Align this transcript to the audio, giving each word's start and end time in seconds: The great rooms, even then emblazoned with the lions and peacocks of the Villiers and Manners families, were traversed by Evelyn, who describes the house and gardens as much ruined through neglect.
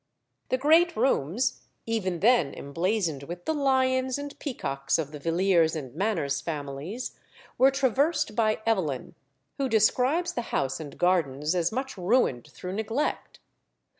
The 0.49 0.57
great 0.57 0.95
rooms, 0.95 1.61
even 1.85 2.21
then 2.21 2.55
emblazoned 2.55 3.21
with 3.21 3.45
the 3.45 3.53
lions 3.53 4.17
and 4.17 4.39
peacocks 4.39 4.97
of 4.97 5.11
the 5.11 5.19
Villiers 5.19 5.75
and 5.75 5.93
Manners 5.93 6.41
families, 6.41 7.19
were 7.59 7.69
traversed 7.69 8.35
by 8.35 8.63
Evelyn, 8.65 9.13
who 9.59 9.69
describes 9.69 10.33
the 10.33 10.41
house 10.49 10.79
and 10.79 10.97
gardens 10.97 11.53
as 11.53 11.71
much 11.71 11.97
ruined 11.99 12.47
through 12.47 12.73
neglect. 12.73 13.41